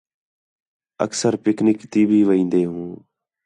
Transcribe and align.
اکثرا 1.05 1.37
پِکنِک 1.43 1.79
تی 1.91 2.01
بھی 2.09 2.19
وین٘دے 2.27 2.61
ہوں 2.69 2.89